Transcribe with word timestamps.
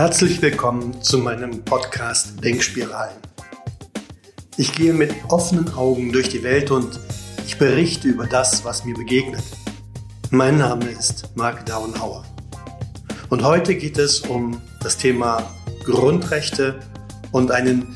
Herzlich 0.00 0.40
willkommen 0.40 1.02
zu 1.02 1.18
meinem 1.18 1.62
Podcast 1.62 2.42
Denkspiralen. 2.42 3.18
Ich 4.56 4.72
gehe 4.72 4.94
mit 4.94 5.12
offenen 5.28 5.74
Augen 5.74 6.10
durch 6.10 6.30
die 6.30 6.42
Welt 6.42 6.70
und 6.70 6.98
ich 7.44 7.58
berichte 7.58 8.08
über 8.08 8.26
das, 8.26 8.64
was 8.64 8.86
mir 8.86 8.94
begegnet. 8.94 9.42
Mein 10.30 10.56
Name 10.56 10.86
ist 10.86 11.28
Mark 11.36 11.66
Daunhauer. 11.66 12.24
Und 13.28 13.44
heute 13.44 13.74
geht 13.74 13.98
es 13.98 14.20
um 14.20 14.62
das 14.82 14.96
Thema 14.96 15.42
Grundrechte 15.84 16.80
und 17.30 17.50
einen, 17.50 17.94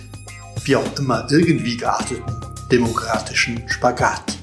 wie 0.66 0.76
auch 0.76 0.98
immer, 0.98 1.26
irgendwie 1.30 1.78
gearteten 1.78 2.36
demokratischen 2.70 3.66
Spagat. 3.66 4.36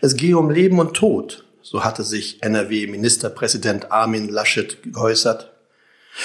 Es 0.00 0.16
gehe 0.16 0.38
um 0.38 0.48
Leben 0.48 0.78
und 0.78 0.94
Tod, 0.94 1.43
so 1.74 1.82
hatte 1.82 2.04
sich 2.04 2.40
NRW-Ministerpräsident 2.40 3.90
Armin 3.90 4.28
Laschet 4.28 4.80
geäußert 4.84 5.50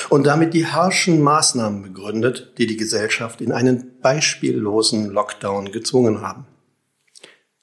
und 0.10 0.28
damit 0.28 0.54
die 0.54 0.68
harschen 0.68 1.24
Maßnahmen 1.24 1.82
begründet, 1.82 2.54
die 2.60 2.68
die 2.68 2.78
Gesellschaft 2.78 3.42
in 3.42 3.52
einen 3.52 4.00
beispiellosen 4.00 5.10
Lockdown 5.10 5.72
gezwungen 5.72 6.22
haben. 6.22 6.46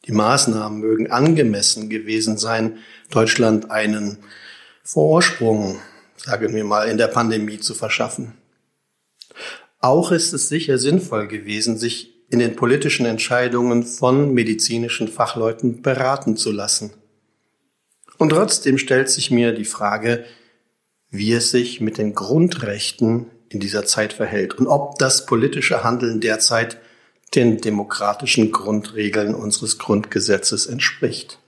Die 0.05 0.11
Maßnahmen 0.11 0.81
mögen 0.81 1.13
angemessen 1.13 1.89
gewesen 1.89 2.39
sein, 2.39 2.79
Deutschland 3.13 3.71
einen 3.71 4.19
Vorsprung, 4.83 5.79
sagen 6.17 6.57
wir 6.57 6.65
mal, 6.65 6.89
in 6.89 6.99
der 6.99 7.07
Pandemie 7.07 7.61
zu 7.61 7.73
verschaffen. 7.73 8.33
Auch 9.79 10.11
ist 10.11 10.33
es 10.33 10.49
sicher 10.49 10.79
sinnvoll 10.79 11.29
gewesen, 11.29 11.79
sich 11.79 12.27
in 12.31 12.41
den 12.41 12.57
politischen 12.57 13.07
Entscheidungen 13.07 13.85
von 13.85 14.35
medizinischen 14.35 15.07
Fachleuten 15.07 15.83
beraten 15.83 16.37
zu 16.37 16.51
lassen– 16.51 16.91
und 18.19 18.31
trotzdem 18.31 18.79
stellt 18.79 19.09
sich 19.11 19.31
mir 19.31 19.53
die 19.53 19.65
Frage, 19.65 20.25
wie 21.11 21.33
es 21.33 21.51
sich 21.51 21.81
mit 21.81 21.99
den 21.99 22.15
Grundrechten 22.15 23.27
in 23.49 23.61
dieser 23.61 23.85
Zeit 23.85 24.13
verhält 24.13 24.55
und 24.55 24.67
ob 24.67 24.99
das 24.99 25.27
politische 25.27 25.85
Handeln 25.85 26.21
derzeit 26.21 26.79
den 27.35 27.61
demokratischen 27.61 28.53
Grundregeln 28.53 29.35
unseres 29.35 29.79
Grundgesetzes 29.79 30.67
entspricht. 30.67 31.39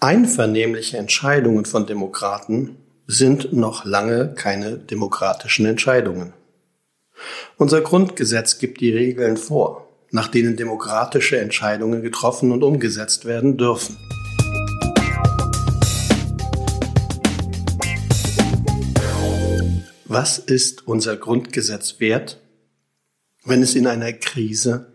Einvernehmliche 0.00 0.98
Entscheidungen 0.98 1.64
von 1.64 1.86
Demokraten 1.86 2.76
sind 3.06 3.52
noch 3.52 3.84
lange 3.84 4.34
keine 4.34 4.78
demokratischen 4.78 5.66
Entscheidungen. 5.66 6.32
Unser 7.56 7.80
Grundgesetz 7.82 8.58
gibt 8.58 8.80
die 8.80 8.92
Regeln 8.92 9.36
vor 9.36 9.88
nach 10.12 10.28
denen 10.28 10.56
demokratische 10.56 11.40
Entscheidungen 11.40 12.02
getroffen 12.02 12.52
und 12.52 12.62
umgesetzt 12.62 13.24
werden 13.24 13.56
dürfen. 13.56 13.96
Was 20.14 20.36
ist 20.36 20.86
unser 20.86 21.16
Grundgesetz 21.16 21.98
wert, 21.98 22.38
wenn 23.46 23.62
es 23.62 23.74
in 23.74 23.86
einer 23.86 24.12
Krise 24.12 24.92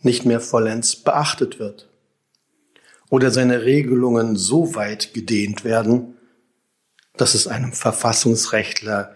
nicht 0.00 0.24
mehr 0.24 0.40
vollends 0.40 0.96
beachtet 0.96 1.60
wird? 1.60 1.88
Oder 3.10 3.30
seine 3.30 3.62
Regelungen 3.62 4.34
so 4.34 4.74
weit 4.74 5.14
gedehnt 5.14 5.62
werden, 5.62 6.16
dass 7.16 7.34
es 7.34 7.46
einem 7.46 7.72
Verfassungsrechtler 7.72 9.14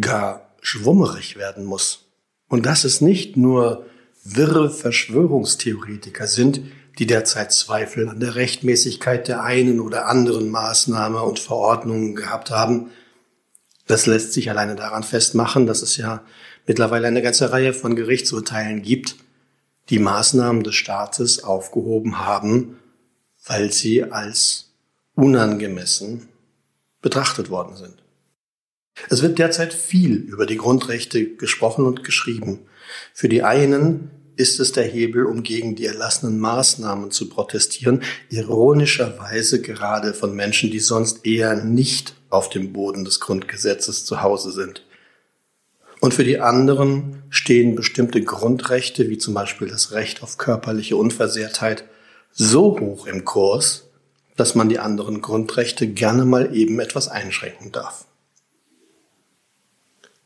gar 0.00 0.52
schwummerig 0.60 1.36
werden 1.36 1.64
muss. 1.64 2.06
Und 2.48 2.66
das 2.66 2.84
ist 2.84 3.02
nicht 3.02 3.36
nur 3.36 3.86
wirre 4.24 4.68
Verschwörungstheoretiker 4.68 6.26
sind, 6.26 6.60
die 6.98 7.06
derzeit 7.06 7.52
Zweifel 7.52 8.08
an 8.08 8.18
der 8.18 8.34
Rechtmäßigkeit 8.34 9.28
der 9.28 9.44
einen 9.44 9.78
oder 9.78 10.08
anderen 10.08 10.50
Maßnahme 10.50 11.22
und 11.22 11.38
Verordnungen 11.38 12.16
gehabt 12.16 12.50
haben. 12.50 12.90
Das 13.92 14.06
lässt 14.06 14.32
sich 14.32 14.48
alleine 14.48 14.74
daran 14.74 15.02
festmachen, 15.02 15.66
dass 15.66 15.82
es 15.82 15.98
ja 15.98 16.24
mittlerweile 16.66 17.08
eine 17.08 17.20
ganze 17.20 17.52
Reihe 17.52 17.74
von 17.74 17.94
Gerichtsurteilen 17.94 18.80
gibt, 18.80 19.16
die 19.90 19.98
Maßnahmen 19.98 20.64
des 20.64 20.76
Staates 20.76 21.44
aufgehoben 21.44 22.18
haben, 22.18 22.78
weil 23.44 23.70
sie 23.70 24.04
als 24.04 24.72
unangemessen 25.14 26.30
betrachtet 27.02 27.50
worden 27.50 27.76
sind. 27.76 28.02
Es 29.10 29.20
wird 29.20 29.38
derzeit 29.38 29.74
viel 29.74 30.14
über 30.14 30.46
die 30.46 30.56
Grundrechte 30.56 31.34
gesprochen 31.34 31.84
und 31.84 32.02
geschrieben. 32.02 32.60
Für 33.12 33.28
die 33.28 33.42
einen 33.42 34.10
ist 34.36 34.58
es 34.58 34.72
der 34.72 34.84
Hebel, 34.84 35.26
um 35.26 35.42
gegen 35.42 35.74
die 35.76 35.84
erlassenen 35.84 36.40
Maßnahmen 36.40 37.10
zu 37.10 37.28
protestieren, 37.28 38.02
ironischerweise 38.30 39.60
gerade 39.60 40.14
von 40.14 40.34
Menschen, 40.34 40.70
die 40.70 40.80
sonst 40.80 41.26
eher 41.26 41.62
nicht 41.62 42.14
auf 42.32 42.48
dem 42.48 42.72
Boden 42.72 43.04
des 43.04 43.20
Grundgesetzes 43.20 44.04
zu 44.04 44.22
Hause 44.22 44.52
sind. 44.52 44.84
Und 46.00 46.14
für 46.14 46.24
die 46.24 46.40
anderen 46.40 47.22
stehen 47.30 47.76
bestimmte 47.76 48.22
Grundrechte, 48.22 49.08
wie 49.08 49.18
zum 49.18 49.34
Beispiel 49.34 49.68
das 49.68 49.92
Recht 49.92 50.22
auf 50.22 50.38
körperliche 50.38 50.96
Unversehrtheit, 50.96 51.84
so 52.32 52.80
hoch 52.80 53.06
im 53.06 53.24
Kurs, 53.24 53.88
dass 54.36 54.54
man 54.54 54.68
die 54.68 54.78
anderen 54.78 55.20
Grundrechte 55.20 55.86
gerne 55.86 56.24
mal 56.24 56.56
eben 56.56 56.80
etwas 56.80 57.08
einschränken 57.08 57.70
darf. 57.70 58.06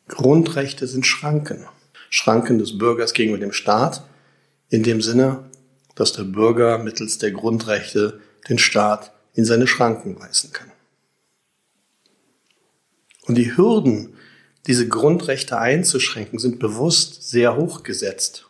Grundrechte 0.09 0.87
sind 0.87 1.07
Schranken. 1.07 1.67
Schranken 2.09 2.59
des 2.59 2.79
Bürgers 2.79 3.13
gegenüber 3.13 3.41
dem 3.41 3.53
Staat, 3.53 4.05
in 4.69 4.85
dem 4.85 5.03
Sinne, 5.03 5.51
dass 5.97 6.13
der 6.13 6.23
Bürger 6.23 6.79
mittels 6.79 7.19
der 7.19 7.33
Grundrechte 7.33 8.21
den 8.49 8.59
Staat 8.59 9.13
in 9.35 9.45
seine 9.45 9.67
Schranken 9.67 10.19
weisen 10.21 10.53
kann. 10.53 10.71
Und 13.27 13.37
die 13.37 13.57
Hürden, 13.57 14.15
diese 14.67 14.89
Grundrechte 14.89 15.59
einzuschränken, 15.59 16.39
sind 16.39 16.59
bewusst 16.59 17.29
sehr 17.29 17.57
hoch 17.57 17.83
gesetzt. 17.83 18.47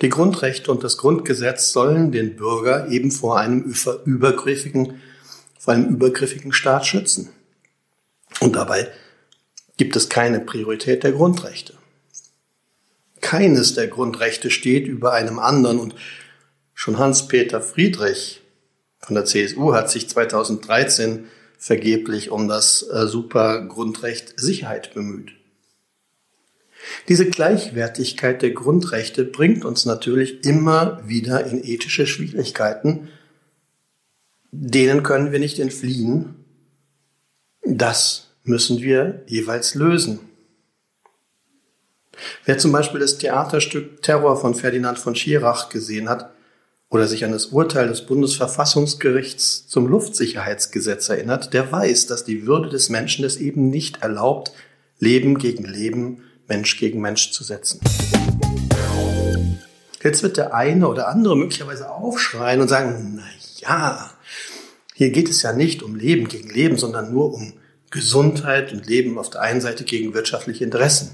Die 0.00 0.08
Grundrechte 0.08 0.70
und 0.70 0.84
das 0.84 0.96
Grundgesetz 0.96 1.72
sollen 1.72 2.12
den 2.12 2.36
Bürger 2.36 2.88
eben 2.88 3.10
vor 3.10 3.38
einem 3.38 3.74
übergriffigen, 4.04 5.00
vor 5.58 5.74
einem 5.74 5.88
übergriffigen 5.88 6.52
Staat 6.52 6.86
schützen. 6.86 7.30
Und 8.40 8.54
dabei 8.54 8.88
gibt 9.76 9.96
es 9.96 10.08
keine 10.08 10.40
Priorität 10.40 11.02
der 11.02 11.12
Grundrechte. 11.12 11.74
Keines 13.20 13.74
der 13.74 13.88
Grundrechte 13.88 14.50
steht 14.50 14.86
über 14.86 15.12
einem 15.12 15.40
anderen 15.40 15.80
und 15.80 15.94
schon 16.74 16.98
Hans-Peter 16.98 17.60
Friedrich 17.60 18.40
von 19.00 19.14
der 19.14 19.24
CSU 19.24 19.74
hat 19.74 19.90
sich 19.90 20.08
2013 20.08 21.26
vergeblich 21.58 22.30
um 22.30 22.48
das 22.48 22.82
äh, 22.82 23.06
Supergrundrecht 23.06 24.34
Sicherheit 24.40 24.94
bemüht. 24.94 25.32
Diese 27.08 27.28
Gleichwertigkeit 27.28 28.40
der 28.40 28.52
Grundrechte 28.52 29.24
bringt 29.24 29.64
uns 29.64 29.84
natürlich 29.84 30.44
immer 30.44 31.06
wieder 31.06 31.44
in 31.44 31.62
ethische 31.62 32.06
Schwierigkeiten. 32.06 33.08
Denen 34.52 35.02
können 35.02 35.32
wir 35.32 35.40
nicht 35.40 35.58
entfliehen. 35.58 36.36
Das 37.64 38.28
müssen 38.44 38.80
wir 38.80 39.24
jeweils 39.26 39.74
lösen. 39.74 40.20
Wer 42.44 42.58
zum 42.58 42.72
Beispiel 42.72 43.00
das 43.00 43.18
Theaterstück 43.18 44.02
Terror 44.02 44.40
von 44.40 44.54
Ferdinand 44.54 44.98
von 44.98 45.14
Schirach 45.14 45.68
gesehen 45.68 46.08
hat 46.08 46.32
oder 46.90 47.06
sich 47.06 47.24
an 47.24 47.32
das 47.32 47.46
Urteil 47.46 47.88
des 47.88 48.06
Bundesverfassungsgerichts 48.06 49.66
zum 49.68 49.86
Luftsicherheitsgesetz 49.86 51.08
erinnert, 51.08 51.52
der 51.52 51.70
weiß, 51.70 52.06
dass 52.06 52.24
die 52.24 52.46
Würde 52.46 52.70
des 52.70 52.88
Menschen 52.88 53.24
es 53.24 53.36
eben 53.36 53.68
nicht 53.68 54.02
erlaubt, 54.02 54.52
Leben 54.98 55.38
gegen 55.38 55.64
Leben, 55.64 56.22
Mensch 56.48 56.78
gegen 56.78 57.00
Mensch 57.00 57.30
zu 57.30 57.44
setzen. 57.44 57.80
Jetzt 60.02 60.22
wird 60.22 60.36
der 60.36 60.54
eine 60.54 60.88
oder 60.88 61.08
andere 61.08 61.36
möglicherweise 61.36 61.90
aufschreien 61.90 62.60
und 62.60 62.68
sagen, 62.68 63.16
na 63.16 63.24
ja, 63.58 64.10
hier 64.94 65.10
geht 65.10 65.28
es 65.28 65.42
ja 65.42 65.52
nicht 65.52 65.82
um 65.82 65.96
Leben 65.96 66.28
gegen 66.28 66.48
Leben, 66.48 66.78
sondern 66.78 67.12
nur 67.12 67.34
um 67.34 67.52
Gesundheit 67.90 68.72
und 68.72 68.86
Leben 68.86 69.18
auf 69.18 69.30
der 69.30 69.42
einen 69.42 69.60
Seite 69.60 69.84
gegen 69.84 70.14
wirtschaftliche 70.14 70.64
Interessen. 70.64 71.10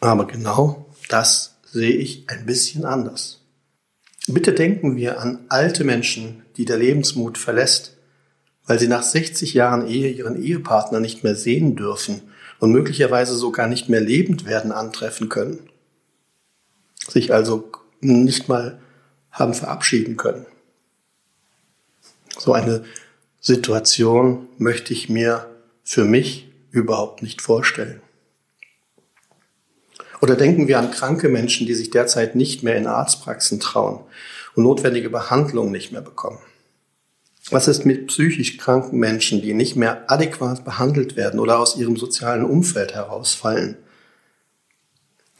Aber 0.00 0.26
genau 0.26 0.86
das 1.08 1.54
sehe 1.70 1.92
ich 1.92 2.28
ein 2.28 2.44
bisschen 2.44 2.84
anders. 2.84 3.41
Bitte 4.32 4.54
denken 4.54 4.96
wir 4.96 5.20
an 5.20 5.40
alte 5.48 5.84
Menschen, 5.84 6.42
die 6.56 6.64
der 6.64 6.78
Lebensmut 6.78 7.36
verlässt, 7.36 7.96
weil 8.66 8.78
sie 8.78 8.88
nach 8.88 9.02
60 9.02 9.52
Jahren 9.52 9.86
Ehe 9.86 10.10
ihren 10.10 10.42
Ehepartner 10.42 11.00
nicht 11.00 11.22
mehr 11.22 11.34
sehen 11.34 11.76
dürfen 11.76 12.22
und 12.58 12.72
möglicherweise 12.72 13.34
sogar 13.34 13.66
nicht 13.66 13.90
mehr 13.90 14.00
lebend 14.00 14.46
werden 14.46 14.72
antreffen 14.72 15.28
können. 15.28 15.68
Sich 17.08 17.34
also 17.34 17.70
nicht 18.00 18.48
mal 18.48 18.80
haben 19.30 19.52
verabschieden 19.52 20.16
können. 20.16 20.46
So 22.38 22.54
eine 22.54 22.84
Situation 23.40 24.48
möchte 24.56 24.94
ich 24.94 25.10
mir 25.10 25.50
für 25.82 26.04
mich 26.04 26.50
überhaupt 26.70 27.22
nicht 27.22 27.42
vorstellen. 27.42 28.00
Oder 30.22 30.36
denken 30.36 30.68
wir 30.68 30.78
an 30.78 30.92
kranke 30.92 31.28
Menschen, 31.28 31.66
die 31.66 31.74
sich 31.74 31.90
derzeit 31.90 32.36
nicht 32.36 32.62
mehr 32.62 32.76
in 32.76 32.86
Arztpraxen 32.86 33.58
trauen 33.58 34.04
und 34.54 34.62
notwendige 34.62 35.10
Behandlung 35.10 35.72
nicht 35.72 35.90
mehr 35.90 36.00
bekommen. 36.00 36.38
Was 37.50 37.66
ist 37.66 37.84
mit 37.84 38.06
psychisch 38.06 38.56
kranken 38.56 39.00
Menschen, 39.00 39.42
die 39.42 39.52
nicht 39.52 39.74
mehr 39.74 40.08
adäquat 40.08 40.64
behandelt 40.64 41.16
werden 41.16 41.40
oder 41.40 41.58
aus 41.58 41.76
ihrem 41.76 41.96
sozialen 41.96 42.44
Umfeld 42.44 42.94
herausfallen? 42.94 43.78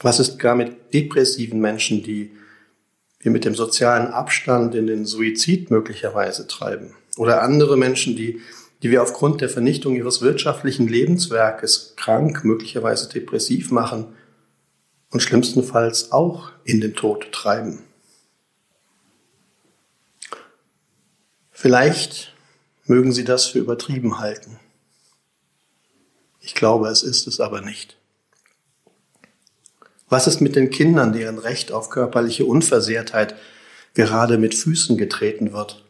Was 0.00 0.19
ist 0.19 0.40
gar 0.40 0.56
mit 0.56 0.93
depressiven 0.93 1.61
Menschen, 1.61 2.02
die 2.02 2.32
wir 3.20 3.31
mit 3.31 3.44
dem 3.44 3.55
sozialen 3.55 4.08
Abstand 4.08 4.75
in 4.75 4.88
den 4.88 5.06
Suizid 5.06 5.70
möglicherweise 5.70 6.49
treiben? 6.49 6.96
Oder 7.17 7.43
andere 7.43 7.76
Menschen, 7.76 8.17
die, 8.17 8.40
die 8.82 8.90
wir 8.90 9.02
aufgrund 9.05 9.43
der 9.43 9.49
Vernichtung 9.49 9.94
ihres 9.94 10.23
wirtschaftlichen 10.23 10.88
Lebenswerkes 10.88 11.94
krank, 11.96 12.44
möglicherweise 12.44 13.08
depressiv 13.08 13.70
machen 13.70 14.08
und 15.12 15.20
schlimmstenfalls 15.20 16.11
auch 16.11 16.50
in 16.64 16.81
den 16.81 16.94
Tod 16.94 17.31
treiben? 17.31 17.85
Vielleicht 21.53 22.35
mögen 22.87 23.12
Sie 23.12 23.23
das 23.23 23.47
für 23.47 23.61
übertrieben 23.61 24.19
halten. 24.19 24.59
Ich 26.41 26.55
glaube, 26.55 26.88
es 26.88 27.05
ist 27.05 27.29
es 27.29 27.38
aber 27.38 27.61
nicht. 27.61 27.97
Was 30.09 30.26
ist 30.26 30.41
mit 30.41 30.56
den 30.56 30.70
Kindern, 30.70 31.12
deren 31.12 31.38
Recht 31.38 31.70
auf 31.70 31.88
körperliche 31.88 32.44
Unversehrtheit 32.44 33.37
gerade 33.94 34.38
mit 34.38 34.55
Füßen 34.55 34.99
getreten 34.99 35.53
wird? 35.53 35.85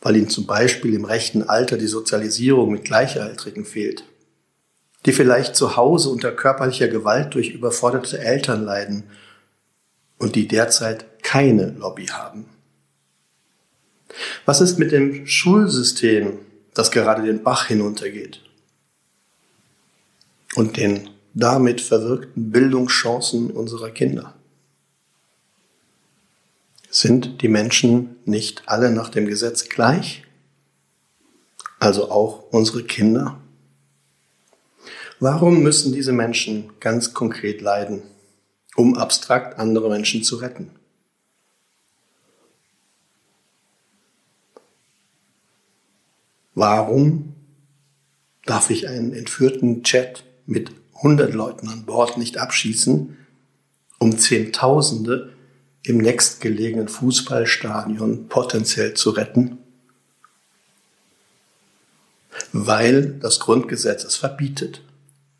Weil 0.00 0.16
ihnen 0.16 0.28
zum 0.28 0.46
Beispiel 0.46 0.94
im 0.94 1.04
rechten 1.04 1.44
Alter 1.44 1.78
die 1.78 1.86
Sozialisierung 1.86 2.72
mit 2.72 2.84
Gleichaltrigen 2.84 3.64
fehlt, 3.64 4.04
die 5.06 5.12
vielleicht 5.12 5.54
zu 5.54 5.76
Hause 5.76 6.08
unter 6.08 6.32
körperlicher 6.32 6.88
Gewalt 6.88 7.34
durch 7.34 7.50
überforderte 7.50 8.18
Eltern 8.18 8.64
leiden 8.64 9.04
und 10.18 10.34
die 10.34 10.48
derzeit 10.48 11.22
keine 11.22 11.70
Lobby 11.72 12.06
haben. 12.06 12.46
Was 14.44 14.60
ist 14.60 14.78
mit 14.78 14.92
dem 14.92 15.26
Schulsystem, 15.26 16.38
das 16.72 16.90
gerade 16.90 17.22
den 17.22 17.42
Bach 17.42 17.66
hinuntergeht? 17.66 18.40
Und 20.54 20.76
den 20.76 21.10
damit 21.34 21.80
verwirkten 21.80 22.50
Bildungschancen 22.52 23.50
unserer 23.50 23.90
Kinder? 23.90 24.34
Sind 26.90 27.42
die 27.42 27.48
Menschen 27.48 28.16
nicht 28.24 28.62
alle 28.66 28.92
nach 28.92 29.08
dem 29.08 29.26
Gesetz 29.26 29.68
gleich? 29.68 30.24
Also 31.80 32.10
auch 32.10 32.44
unsere 32.52 32.84
Kinder? 32.84 33.40
Warum 35.20 35.62
müssen 35.62 35.92
diese 35.92 36.12
Menschen 36.12 36.70
ganz 36.80 37.14
konkret 37.14 37.60
leiden, 37.60 38.02
um 38.74 38.96
abstrakt 38.96 39.58
andere 39.58 39.88
Menschen 39.88 40.22
zu 40.22 40.36
retten? 40.36 40.70
Warum 46.54 47.34
darf 48.44 48.70
ich 48.70 48.88
einen 48.88 49.12
entführten 49.12 49.82
Chat 49.82 50.24
mit 50.46 50.70
100 50.96 51.32
Leuten 51.34 51.68
an 51.68 51.84
Bord 51.84 52.16
nicht 52.16 52.38
abschießen, 52.38 53.16
um 53.98 54.18
Zehntausende 54.18 55.32
im 55.82 55.98
nächstgelegenen 55.98 56.88
Fußballstadion 56.88 58.28
potenziell 58.28 58.94
zu 58.94 59.10
retten? 59.10 59.58
Weil 62.52 63.14
das 63.20 63.40
Grundgesetz 63.40 64.04
es 64.04 64.16
verbietet. 64.16 64.82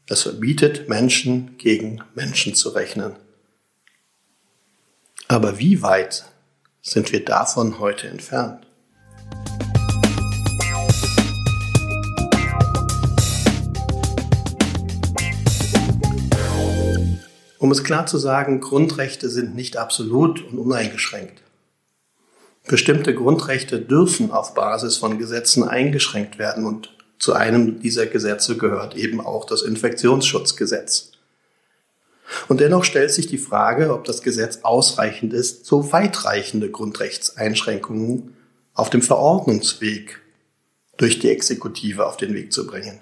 Es 0.06 0.20
verbietet, 0.22 0.86
Menschen 0.86 1.56
gegen 1.56 2.02
Menschen 2.14 2.54
zu 2.54 2.68
rechnen. 2.68 3.16
Aber 5.28 5.58
wie 5.58 5.80
weit 5.80 6.26
sind 6.82 7.10
wir 7.10 7.24
davon 7.24 7.78
heute 7.78 8.08
entfernt? 8.08 8.66
Um 17.58 17.70
es 17.70 17.82
klar 17.82 18.04
zu 18.04 18.18
sagen, 18.18 18.60
Grundrechte 18.60 19.30
sind 19.30 19.54
nicht 19.54 19.78
absolut 19.78 20.44
und 20.44 20.58
uneingeschränkt. 20.58 21.40
Bestimmte 22.68 23.14
Grundrechte 23.14 23.80
dürfen 23.80 24.32
auf 24.32 24.52
Basis 24.52 24.98
von 24.98 25.18
Gesetzen 25.18 25.66
eingeschränkt 25.66 26.38
werden 26.38 26.66
und 26.66 26.94
zu 27.24 27.32
einem 27.32 27.80
dieser 27.80 28.04
Gesetze 28.04 28.58
gehört 28.58 28.94
eben 28.96 29.18
auch 29.18 29.46
das 29.46 29.62
Infektionsschutzgesetz. 29.62 31.12
Und 32.48 32.60
dennoch 32.60 32.84
stellt 32.84 33.12
sich 33.12 33.26
die 33.26 33.38
Frage, 33.38 33.94
ob 33.94 34.04
das 34.04 34.20
Gesetz 34.20 34.58
ausreichend 34.60 35.32
ist, 35.32 35.64
so 35.64 35.90
weitreichende 35.90 36.70
Grundrechtseinschränkungen 36.70 38.36
auf 38.74 38.90
dem 38.90 39.00
Verordnungsweg 39.00 40.20
durch 40.98 41.18
die 41.18 41.30
Exekutive 41.30 42.04
auf 42.04 42.18
den 42.18 42.34
Weg 42.34 42.52
zu 42.52 42.66
bringen. 42.66 43.00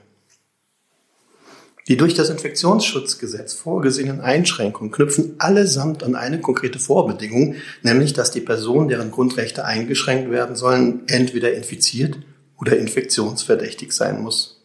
Die 1.88 1.96
durch 1.96 2.14
das 2.14 2.30
Infektionsschutzgesetz 2.30 3.54
vorgesehenen 3.54 4.20
Einschränkungen 4.20 4.92
knüpfen 4.92 5.34
allesamt 5.38 6.04
an 6.04 6.14
eine 6.14 6.40
konkrete 6.40 6.78
Vorbedingung, 6.78 7.56
nämlich 7.82 8.12
dass 8.12 8.30
die 8.30 8.40
Personen, 8.40 8.86
deren 8.86 9.10
Grundrechte 9.10 9.64
eingeschränkt 9.64 10.30
werden 10.30 10.54
sollen, 10.54 11.02
entweder 11.08 11.52
infiziert 11.52 12.18
oder 12.62 12.78
infektionsverdächtig 12.78 13.92
sein 13.92 14.22
muss. 14.22 14.62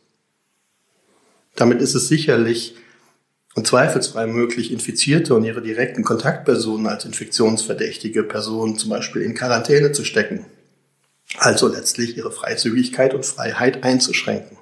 Damit 1.56 1.82
ist 1.82 1.96
es 1.96 2.08
sicherlich 2.08 2.76
und 3.56 3.66
zweifelsfrei 3.66 4.28
möglich, 4.28 4.72
Infizierte 4.72 5.34
und 5.34 5.44
ihre 5.44 5.64
direkten 5.64 6.04
Kontaktpersonen 6.04 6.86
als 6.86 7.06
infektionsverdächtige 7.06 8.22
Personen 8.22 8.78
zum 8.78 8.92
Beispiel 8.92 9.24
in 9.24 9.34
Quarantäne 9.34 9.94
zu 9.94 10.06
stecken, 10.06 10.46
also 11.40 11.68
letztlich 11.68 12.16
ihre 12.16 12.32
Freizügigkeit 12.32 13.16
und 13.16 13.26
Freiheit 13.26 13.84
einzuschränken. 13.84 14.58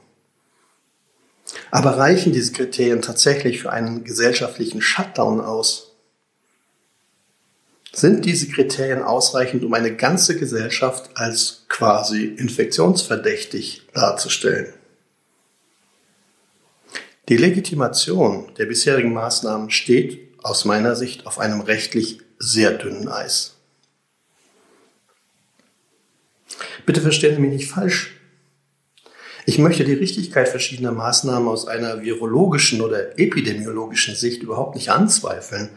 Aber 1.71 1.97
reichen 1.97 2.31
diese 2.31 2.53
Kriterien 2.53 3.01
tatsächlich 3.01 3.61
für 3.61 3.71
einen 3.73 4.05
gesellschaftlichen 4.05 4.81
Shutdown 4.81 5.41
aus? 5.41 5.94
Sind 7.95 8.25
diese 8.25 8.49
Kriterien 8.49 9.01
ausreichend, 9.01 9.63
um 9.63 9.73
eine 9.73 9.95
ganze 9.95 10.37
Gesellschaft 10.37 11.11
als 11.15 11.63
quasi 11.69 12.25
infektionsverdächtig 12.25 13.83
darzustellen? 13.93 14.73
Die 17.29 17.37
Legitimation 17.37 18.51
der 18.57 18.65
bisherigen 18.65 19.13
Maßnahmen 19.13 19.71
steht 19.71 20.37
aus 20.43 20.65
meiner 20.65 20.97
Sicht 20.97 21.25
auf 21.25 21.39
einem 21.39 21.61
rechtlich 21.61 22.19
sehr 22.37 22.71
dünnen 22.71 23.07
Eis. 23.07 23.55
Bitte 26.85 26.99
verstehen 26.99 27.35
Sie 27.35 27.41
mich 27.41 27.53
nicht 27.53 27.71
falsch. 27.71 28.11
Ich 29.45 29.57
möchte 29.57 29.85
die 29.85 29.93
Richtigkeit 29.93 30.49
verschiedener 30.49 30.91
Maßnahmen 30.91 31.47
aus 31.47 31.65
einer 31.65 32.01
virologischen 32.01 32.81
oder 32.81 33.17
epidemiologischen 33.17 34.15
Sicht 34.15 34.43
überhaupt 34.43 34.75
nicht 34.75 34.89
anzweifeln 34.89 35.69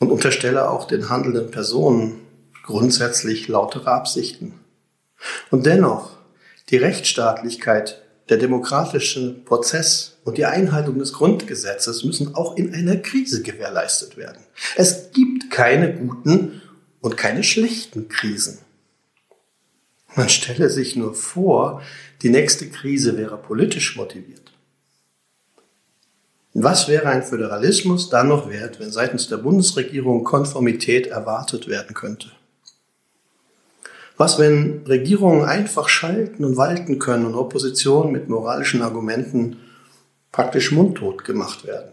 und 0.00 0.10
unterstelle 0.10 0.68
auch 0.68 0.86
den 0.88 1.08
handelnden 1.08 1.52
Personen 1.52 2.20
grundsätzlich 2.64 3.46
lautere 3.46 3.92
Absichten. 3.92 4.54
Und 5.50 5.66
dennoch, 5.66 6.16
die 6.70 6.78
Rechtsstaatlichkeit, 6.78 8.02
der 8.28 8.38
demokratische 8.38 9.32
Prozess 9.44 10.18
und 10.24 10.38
die 10.38 10.46
Einhaltung 10.46 10.98
des 10.98 11.12
Grundgesetzes 11.12 12.04
müssen 12.04 12.34
auch 12.34 12.56
in 12.56 12.72
einer 12.74 12.96
Krise 12.96 13.42
gewährleistet 13.42 14.16
werden. 14.16 14.42
Es 14.76 15.10
gibt 15.12 15.50
keine 15.50 15.92
guten 15.94 16.62
und 17.00 17.16
keine 17.16 17.42
schlechten 17.42 18.08
Krisen. 18.08 18.58
Man 20.14 20.28
stelle 20.28 20.70
sich 20.70 20.96
nur 20.96 21.14
vor, 21.14 21.82
die 22.22 22.30
nächste 22.30 22.68
Krise 22.68 23.16
wäre 23.16 23.36
politisch 23.36 23.96
motiviert. 23.96 24.49
Was 26.52 26.88
wäre 26.88 27.08
ein 27.08 27.22
Föderalismus 27.22 28.10
dann 28.10 28.28
noch 28.28 28.50
wert, 28.50 28.80
wenn 28.80 28.90
seitens 28.90 29.28
der 29.28 29.36
Bundesregierung 29.36 30.24
Konformität 30.24 31.06
erwartet 31.06 31.68
werden 31.68 31.94
könnte? 31.94 32.28
Was, 34.16 34.38
wenn 34.38 34.82
Regierungen 34.86 35.44
einfach 35.44 35.88
schalten 35.88 36.44
und 36.44 36.56
walten 36.56 36.98
können 36.98 37.24
und 37.24 37.34
Opposition 37.34 38.12
mit 38.12 38.28
moralischen 38.28 38.82
Argumenten 38.82 39.58
praktisch 40.32 40.72
mundtot 40.72 41.24
gemacht 41.24 41.66
werden? 41.66 41.92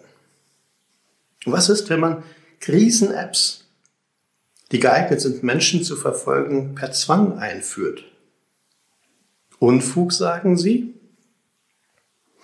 Was 1.46 1.70
ist, 1.70 1.90
wenn 1.90 2.02
man 2.02 2.24
Krisen-Apps 2.60 3.68
die 4.72 4.80
geeignet 4.80 5.22
sind, 5.22 5.44
Menschen 5.44 5.84
zu 5.84 5.96
verfolgen, 5.96 6.76
per 6.76 6.92
Zwang 6.92 7.38
einführt. 7.38 8.04
Unfug, 9.60 10.14
sagen 10.14 10.58
Sie? 10.58 10.94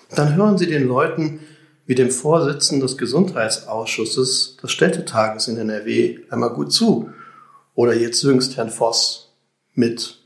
Dann 0.09 0.35
hören 0.35 0.57
Sie 0.57 0.67
den 0.67 0.87
Leuten 0.87 1.41
wie 1.85 1.95
dem 1.95 2.11
Vorsitzenden 2.11 2.87
des 2.87 2.97
Gesundheitsausschusses 2.97 4.57
des 4.61 4.71
Städtetages 4.71 5.47
in 5.47 5.57
NRW 5.57 6.19
einmal 6.29 6.51
gut 6.51 6.71
zu. 6.71 7.09
Oder 7.75 7.95
jetzt 7.95 8.21
jüngst 8.23 8.57
Herrn 8.57 8.69
Voss 8.69 9.31
mit 9.73 10.19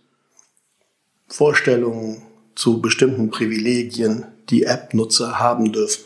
Vorstellungen 1.28 2.22
zu 2.56 2.82
bestimmten 2.82 3.30
Privilegien, 3.30 4.26
die 4.50 4.64
App-Nutzer 4.64 5.40
haben 5.40 5.72
dürfen. 5.72 6.06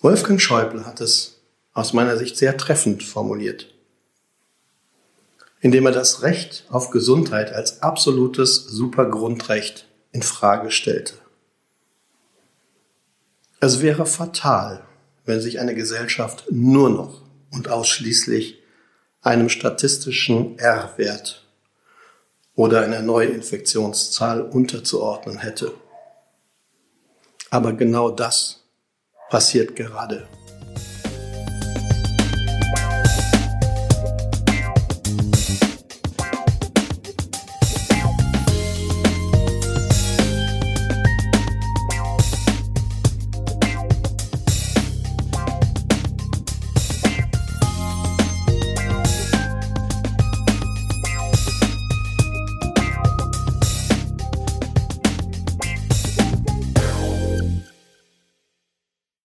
Wolfgang 0.00 0.40
Schäuble 0.40 0.84
hat 0.84 1.00
es 1.00 1.40
aus 1.74 1.92
meiner 1.92 2.16
Sicht 2.16 2.36
sehr 2.36 2.56
treffend 2.56 3.02
formuliert. 3.02 3.72
indem 5.62 5.86
er 5.86 5.92
das 5.92 6.22
Recht 6.22 6.64
auf 6.70 6.90
Gesundheit 6.90 7.52
als 7.52 7.82
absolutes 7.82 8.66
Supergrundrecht 8.66 9.86
in 10.10 10.22
Frage 10.22 10.72
stellte. 10.72 11.14
Es 13.64 13.80
wäre 13.80 14.06
fatal, 14.06 14.82
wenn 15.24 15.40
sich 15.40 15.60
eine 15.60 15.76
Gesellschaft 15.76 16.46
nur 16.50 16.90
noch 16.90 17.22
und 17.52 17.68
ausschließlich 17.68 18.60
einem 19.20 19.48
statistischen 19.48 20.58
R-Wert 20.58 21.46
oder 22.56 22.80
einer 22.80 23.02
Neuinfektionszahl 23.02 24.42
unterzuordnen 24.42 25.38
hätte. 25.38 25.72
Aber 27.50 27.72
genau 27.74 28.10
das 28.10 28.64
passiert 29.30 29.76
gerade. 29.76 30.26